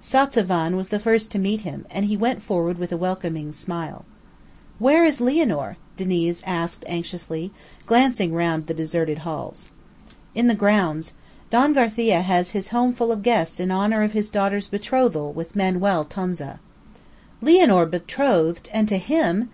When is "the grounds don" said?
10.46-11.72